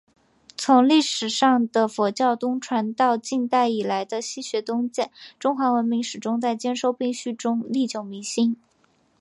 [0.57, 2.91] 从历史上的佛教东传……
[2.91, 5.11] 到近代以来的“西学东渐”……
[5.37, 8.57] 中华文明始终在兼收并蓄中历久弥新。